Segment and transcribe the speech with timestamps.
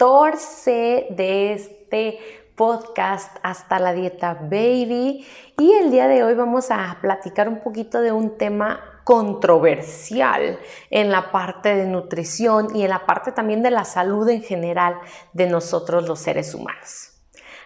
[0.00, 2.18] de este
[2.56, 5.26] podcast Hasta la Dieta Baby.
[5.58, 11.10] Y el día de hoy vamos a platicar un poquito de un tema controversial en
[11.10, 14.98] la parte de nutrición y en la parte también de la salud en general
[15.34, 17.12] de nosotros los seres humanos.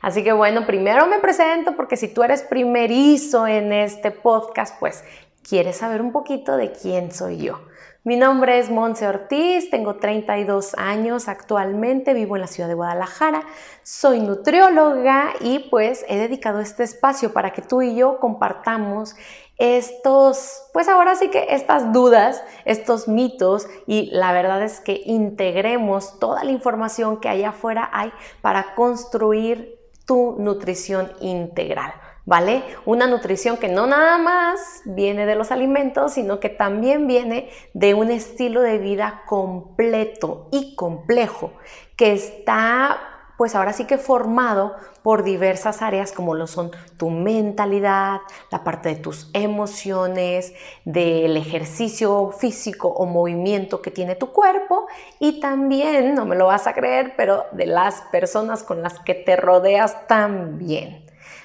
[0.03, 5.05] Así que bueno, primero me presento porque si tú eres primerizo en este podcast, pues
[5.49, 7.61] quieres saber un poquito de quién soy yo.
[8.07, 13.45] Mi nombre es Monse Ortiz, tengo 32 años actualmente, vivo en la ciudad de Guadalajara,
[13.83, 19.17] soy nutrióloga y pues he dedicado este espacio para que tú y yo compartamos
[19.57, 26.19] estos, pues ahora sí que estas dudas, estos mitos y la verdad es que integremos
[26.19, 31.95] toda la información que allá afuera hay para construir tu nutrición integral.
[32.27, 32.63] ¿Vale?
[32.87, 37.95] Una nutrición que no nada más viene de los alimentos, sino que también viene de
[37.95, 41.53] un estilo de vida completo y complejo,
[41.97, 48.21] que está pues ahora sí que formado por diversas áreas como lo son tu mentalidad,
[48.51, 54.87] la parte de tus emociones, del ejercicio físico o movimiento que tiene tu cuerpo
[55.19, 59.15] y también, no me lo vas a creer, pero de las personas con las que
[59.15, 61.04] te rodeas también.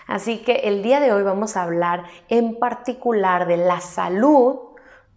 [0.09, 4.55] Así que el día de hoy vamos a hablar en particular de la salud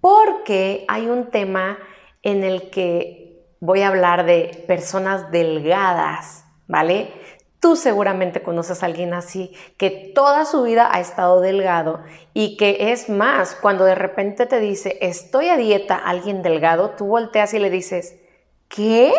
[0.03, 1.79] porque hay un tema
[2.23, 7.11] en el que voy a hablar de personas delgadas, ¿vale?
[7.59, 12.01] Tú seguramente conoces a alguien así que toda su vida ha estado delgado
[12.35, 17.07] y que es más, cuando de repente te dice, estoy a dieta, alguien delgado, tú
[17.07, 18.21] volteas y le dices,
[18.69, 19.15] ¿qué?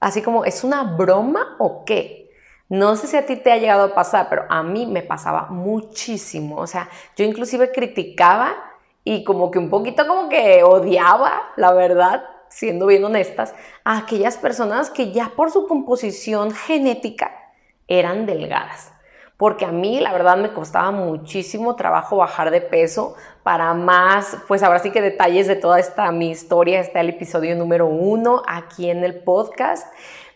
[0.00, 2.22] Así como, ¿es una broma o qué?
[2.72, 5.48] No sé si a ti te ha llegado a pasar, pero a mí me pasaba
[5.50, 6.56] muchísimo.
[6.56, 8.56] O sea, yo inclusive criticaba
[9.04, 14.38] y como que un poquito como que odiaba, la verdad, siendo bien honestas, a aquellas
[14.38, 17.52] personas que ya por su composición genética
[17.88, 18.90] eran delgadas.
[19.36, 23.14] Porque a mí, la verdad, me costaba muchísimo trabajo bajar de peso.
[23.42, 27.56] Para más, pues ahora sí que detalles de toda esta mi historia está el episodio
[27.56, 29.86] número uno aquí en el podcast.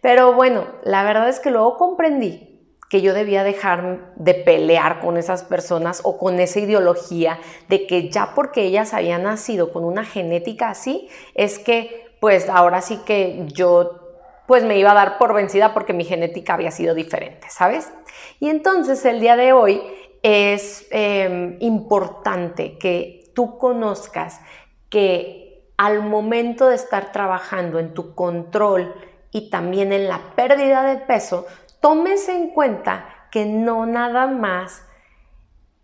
[0.00, 2.56] Pero bueno, la verdad es que luego comprendí
[2.88, 8.10] que yo debía dejar de pelear con esas personas o con esa ideología de que
[8.10, 13.44] ya porque ellas habían nacido con una genética así, es que pues ahora sí que
[13.46, 14.02] yo
[14.46, 17.92] pues me iba a dar por vencida porque mi genética había sido diferente, ¿sabes?
[18.41, 19.82] Y entonces el día de hoy
[20.22, 24.41] es em, importante que tú conozcas
[24.88, 28.94] que al momento de estar trabajando en tu control
[29.30, 31.46] y también en la pérdida de peso,
[31.80, 34.82] tomes en cuenta que no nada más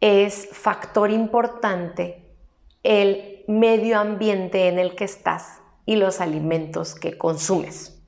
[0.00, 2.24] es factor importante
[2.82, 8.01] el medio ambiente en el que estás y los alimentos que consumes,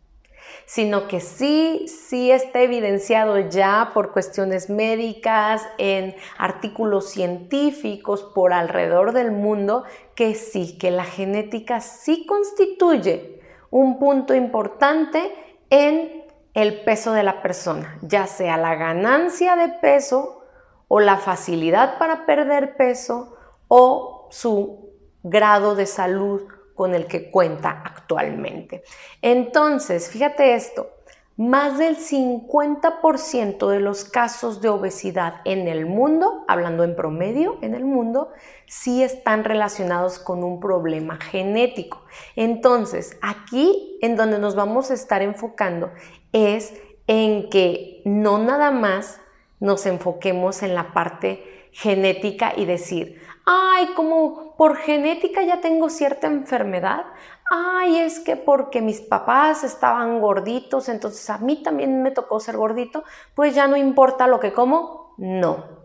[0.67, 9.13] sino que sí, sí está evidenciado ya por cuestiones médicas, en artículos científicos por alrededor
[9.13, 15.35] del mundo, que sí, que la genética sí constituye un punto importante
[15.71, 20.45] en el peso de la persona, ya sea la ganancia de peso
[20.89, 23.37] o la facilidad para perder peso
[23.69, 24.91] o su
[25.23, 26.43] grado de salud
[26.75, 28.83] con el que cuenta actualmente.
[29.23, 30.91] Entonces, fíjate esto,
[31.37, 37.75] más del 50% de los casos de obesidad en el mundo, hablando en promedio en
[37.75, 38.31] el mundo,
[38.66, 42.03] sí están relacionados con un problema genético.
[42.37, 45.91] Entonces, aquí en donde nos vamos a estar enfocando
[46.33, 46.72] es
[47.09, 49.21] en que no nada más
[49.59, 56.28] nos enfoquemos en la parte genética y decir, ay, como por genética ya tengo cierta
[56.28, 57.04] enfermedad,
[57.50, 62.56] ay, es que porque mis papás estaban gorditos, entonces a mí también me tocó ser
[62.56, 63.03] gordito,
[63.34, 65.15] pues ya no importa lo que como.
[65.18, 65.84] No.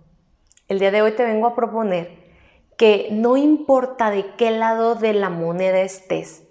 [0.67, 2.29] El día de hoy te vengo a proponer
[2.77, 6.43] que no importa de qué lado de la moneda estés,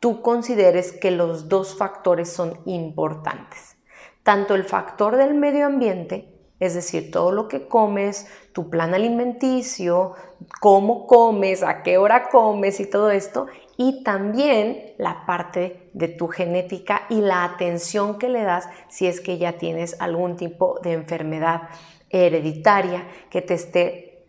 [0.00, 3.78] tú consideres que los dos factores son importantes.
[4.22, 10.14] Tanto el factor del medio ambiente, es decir, todo lo que comes, tu plan alimenticio,
[10.60, 16.28] cómo comes, a qué hora comes y todo esto, y también la parte de tu
[16.28, 20.94] genética y la atención que le das si es que ya tienes algún tipo de
[20.94, 21.68] enfermedad
[22.10, 24.26] hereditaria que te esté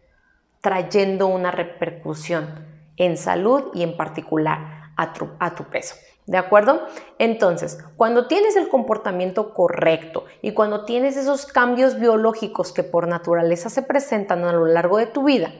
[0.62, 2.65] trayendo una repercusión
[2.97, 5.95] en salud y en particular a tu, peso.
[6.27, 6.81] ¿De acuerdo?
[7.19, 13.69] Entonces, cuando tienes el comportamiento correcto y cuando tienes esos cambios biológicos que por naturaleza
[13.69, 15.53] se presentan a lo largo de tu vida,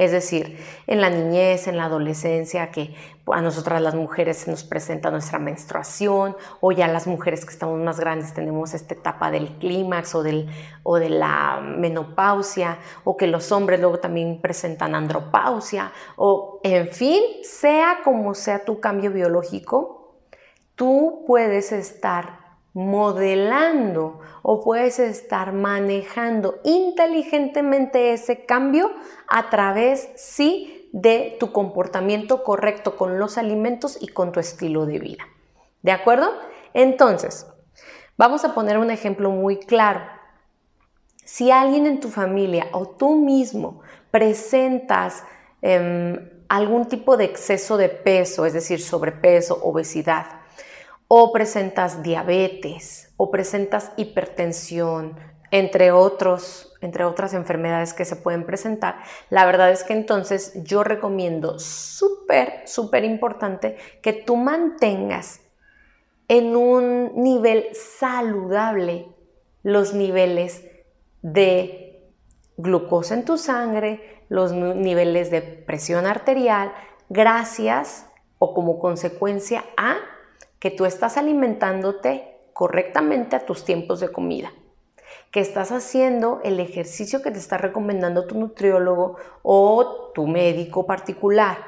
[0.00, 0.56] es decir,
[0.86, 2.94] en la niñez, en la adolescencia, que
[3.26, 7.78] a nosotras las mujeres se nos presenta nuestra menstruación, o ya las mujeres que estamos
[7.78, 10.24] más grandes tenemos esta etapa del clímax o,
[10.84, 17.22] o de la menopausia, o que los hombres luego también presentan andropausia, o en fin,
[17.42, 20.16] sea como sea tu cambio biológico,
[20.76, 28.90] tú puedes estar modelando o puedes estar manejando inteligentemente ese cambio
[29.28, 34.98] a través, sí, de tu comportamiento correcto con los alimentos y con tu estilo de
[34.98, 35.24] vida.
[35.82, 36.32] ¿De acuerdo?
[36.74, 37.46] Entonces,
[38.16, 40.00] vamos a poner un ejemplo muy claro.
[41.24, 45.22] Si alguien en tu familia o tú mismo presentas
[45.62, 50.39] em, algún tipo de exceso de peso, es decir, sobrepeso, obesidad,
[51.12, 55.18] o presentas diabetes o presentas hipertensión,
[55.50, 60.84] entre otros, entre otras enfermedades que se pueden presentar, la verdad es que entonces yo
[60.84, 65.40] recomiendo súper, súper importante que tú mantengas
[66.28, 69.08] en un nivel saludable
[69.64, 70.64] los niveles
[71.22, 72.08] de
[72.56, 76.72] glucosa en tu sangre, los niveles de presión arterial,
[77.08, 78.06] gracias
[78.38, 79.96] o como consecuencia a
[80.60, 84.52] que tú estás alimentándote correctamente a tus tiempos de comida,
[85.30, 91.58] que estás haciendo el ejercicio que te está recomendando tu nutriólogo o tu médico particular,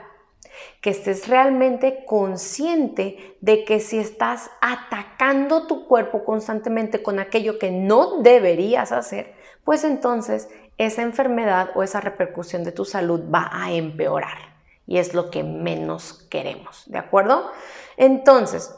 [0.83, 7.71] que estés realmente consciente de que si estás atacando tu cuerpo constantemente con aquello que
[7.71, 9.33] no deberías hacer,
[9.65, 14.53] pues entonces esa enfermedad o esa repercusión de tu salud va a empeorar.
[14.87, 17.51] Y es lo que menos queremos, ¿de acuerdo?
[17.97, 18.75] Entonces,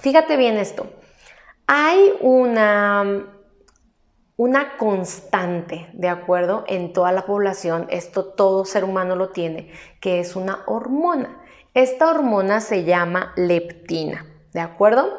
[0.00, 0.86] Fíjate bien esto.
[1.66, 3.26] Hay una,
[4.36, 6.64] una constante, ¿de acuerdo?
[6.66, 11.40] En toda la población, esto todo ser humano lo tiene, que es una hormona.
[11.74, 15.18] Esta hormona se llama leptina, ¿de acuerdo?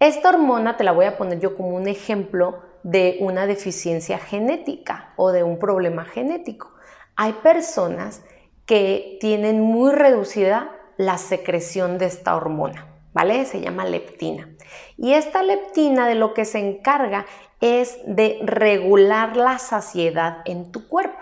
[0.00, 5.12] Esta hormona te la voy a poner yo como un ejemplo de una deficiencia genética
[5.16, 6.70] o de un problema genético.
[7.16, 8.22] Hay personas
[8.66, 12.93] que tienen muy reducida la secreción de esta hormona.
[13.14, 13.46] ¿Vale?
[13.46, 14.50] Se llama leptina.
[14.98, 17.24] Y esta leptina de lo que se encarga
[17.60, 21.18] es de regular la saciedad en tu cuerpo.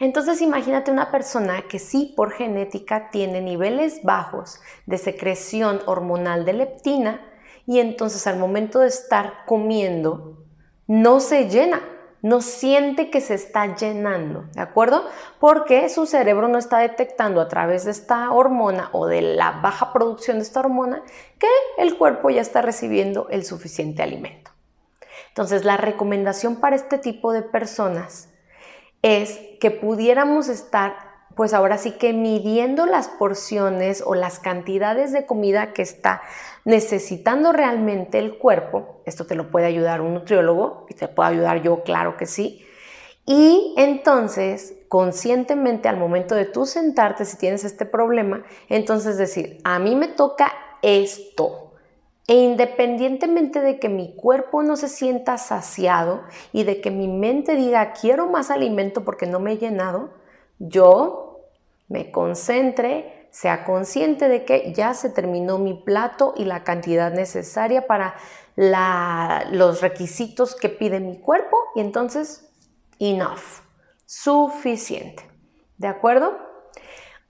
[0.00, 6.52] Entonces imagínate una persona que sí por genética tiene niveles bajos de secreción hormonal de
[6.52, 7.20] leptina
[7.66, 10.46] y entonces al momento de estar comiendo
[10.86, 11.82] no se llena
[12.22, 15.04] no siente que se está llenando, ¿de acuerdo?
[15.38, 19.92] Porque su cerebro no está detectando a través de esta hormona o de la baja
[19.92, 21.02] producción de esta hormona
[21.38, 21.48] que
[21.78, 24.50] el cuerpo ya está recibiendo el suficiente alimento.
[25.28, 28.28] Entonces, la recomendación para este tipo de personas
[29.02, 31.07] es que pudiéramos estar
[31.38, 36.20] pues ahora sí que midiendo las porciones o las cantidades de comida que está
[36.64, 41.62] necesitando realmente el cuerpo, esto te lo puede ayudar un nutriólogo y te puedo ayudar
[41.62, 42.66] yo, claro que sí.
[43.24, 49.78] Y entonces, conscientemente al momento de tú sentarte, si tienes este problema, entonces decir, a
[49.78, 50.52] mí me toca
[50.82, 51.70] esto.
[52.26, 57.54] E independientemente de que mi cuerpo no se sienta saciado y de que mi mente
[57.54, 60.10] diga, quiero más alimento porque no me he llenado,
[60.58, 61.27] yo
[61.88, 67.86] me concentre, sea consciente de que ya se terminó mi plato y la cantidad necesaria
[67.86, 68.14] para
[68.56, 72.50] los requisitos que pide mi cuerpo y entonces,
[72.98, 73.62] enough,
[74.04, 75.22] suficiente.
[75.76, 76.36] ¿De acuerdo?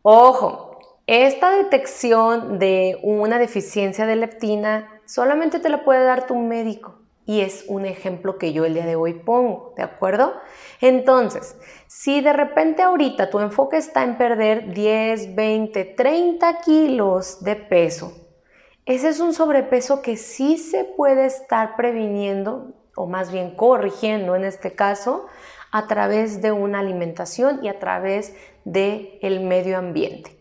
[0.02, 6.97] Ojo, esta detección de una deficiencia de leptina solamente te la puede dar tu médico
[7.28, 10.32] y es un ejemplo que yo el día de hoy pongo, ¿de acuerdo?
[10.80, 17.56] Entonces, si de repente ahorita tu enfoque está en perder 10, 20, 30 kilos de
[17.56, 18.14] peso,
[18.86, 24.44] ese es un sobrepeso que sí se puede estar previniendo o más bien corrigiendo en
[24.44, 25.26] este caso
[25.70, 30.34] a través de una alimentación y a través del el medio ambiente.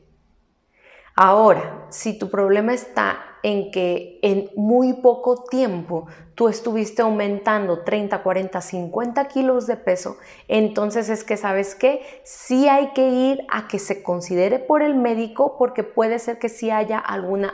[1.18, 8.22] Ahora, si tu problema está en que en muy poco tiempo tú estuviste aumentando 30,
[8.22, 10.18] 40, 50 kilos de peso,
[10.50, 14.96] entonces es que sabes que sí hay que ir a que se considere por el
[14.96, 17.54] médico porque puede ser que sí haya alguna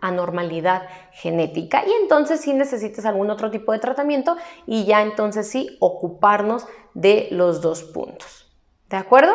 [0.00, 5.76] anormalidad genética y entonces sí necesites algún otro tipo de tratamiento y ya entonces sí
[5.78, 8.50] ocuparnos de los dos puntos.
[8.88, 9.34] ¿De acuerdo?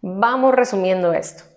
[0.00, 1.51] Vamos resumiendo esto.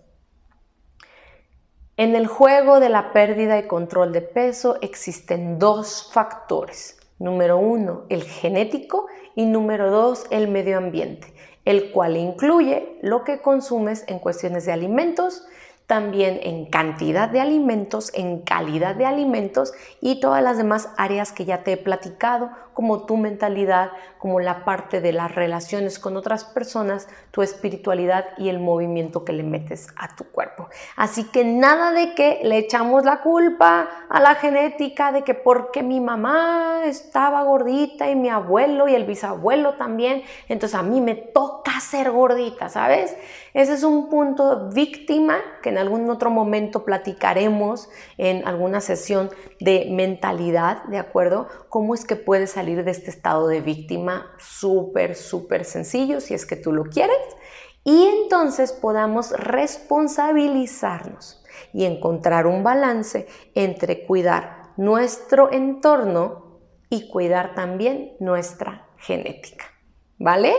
[1.98, 7.00] En el juego de la pérdida y control de peso existen dos factores.
[7.20, 11.34] Número uno, el genético y número dos, el medio ambiente,
[11.64, 15.48] el cual incluye lo que consumes en cuestiones de alimentos,
[15.88, 19.72] también en cantidad de alimentos, en calidad de alimentos
[20.02, 24.66] y todas las demás áreas que ya te he platicado, como tu mentalidad, como la
[24.66, 29.88] parte de las relaciones con otras personas, tu espiritualidad y el movimiento que le metes
[29.96, 30.68] a tu cuerpo.
[30.98, 35.84] Así que nada de que le echamos la culpa a la genética de que porque
[35.84, 41.16] mi mamá estaba gordita y mi abuelo y el bisabuelo también, entonces a mí me
[41.16, 43.16] toca ser gordita, ¿sabes?
[43.54, 49.30] Ese es un punto víctima que en algún otro momento platicaremos en alguna sesión
[49.62, 51.48] de mentalidad, ¿de acuerdo?
[51.70, 56.46] ¿Cómo es que puedes salir de este estado de víctima súper, súper sencillo si es
[56.46, 57.18] que tú lo quieres?
[57.84, 68.14] Y entonces podamos responsabilizarnos y encontrar un balance entre cuidar nuestro entorno y cuidar también
[68.20, 69.66] nuestra genética.
[70.18, 70.54] ¿Vale?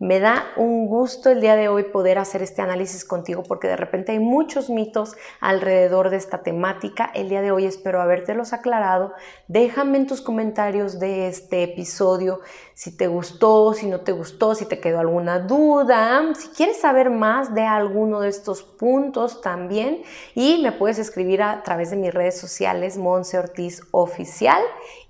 [0.00, 3.76] Me da un gusto el día de hoy poder hacer este análisis contigo porque de
[3.76, 7.10] repente hay muchos mitos alrededor de esta temática.
[7.14, 9.12] El día de hoy espero habértelos aclarado.
[9.46, 12.40] Déjame en tus comentarios de este episodio
[12.72, 17.10] si te gustó, si no te gustó, si te quedó alguna duda, si quieres saber
[17.10, 20.00] más de alguno de estos puntos también
[20.34, 24.62] y me puedes escribir a través de mis redes sociales Monse Ortiz Oficial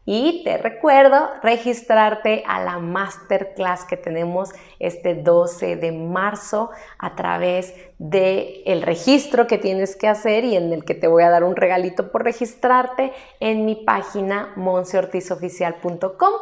[0.06, 7.74] y te recuerdo registrarte a la masterclass que tenemos este 12 de marzo a través
[7.98, 11.44] del el registro que tienes que hacer y en el que te voy a dar
[11.44, 16.32] un regalito por registrarte en mi página monseortizoficial.com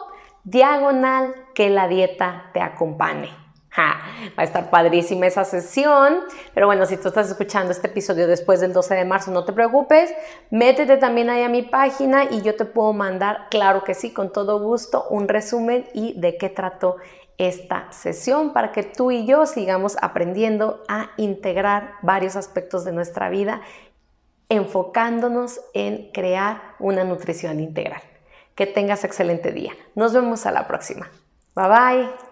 [0.45, 3.48] diagonal que la dieta te acompañe
[3.83, 6.21] va a estar padrísima esa sesión.
[6.55, 9.53] Pero bueno, si tú estás escuchando este episodio después del 12 de marzo, no te
[9.53, 10.13] preocupes.
[10.51, 14.33] Métete también ahí a mi página y yo te puedo mandar, claro que sí, con
[14.33, 16.97] todo gusto, un resumen y de qué trató
[17.39, 23.31] esta sesión para que tú y yo sigamos aprendiendo a integrar varios aspectos de nuestra
[23.31, 23.63] vida,
[24.49, 28.03] enfocándonos en crear una nutrición integral.
[28.57, 29.73] Que tengas excelente día.
[29.95, 31.09] Nos vemos a la próxima.
[31.55, 32.28] Bye bye.